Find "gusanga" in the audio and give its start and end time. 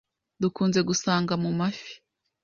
0.89-1.33